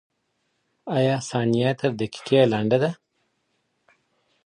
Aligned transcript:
آیا 0.97 1.15
ثانیه 1.29 1.71
تر 1.79 1.91
دقیقې 2.01 2.41
لنډه 2.51 2.77
ده؟ 2.83 2.91